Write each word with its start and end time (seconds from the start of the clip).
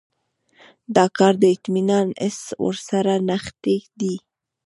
دا 0.95 1.05
کار 1.17 1.33
د 1.39 1.43
اطمینان 1.55 2.07
حس 2.23 2.41
ورسره 2.65 3.13
نغښتی 3.27 3.77
دی. 3.99 4.15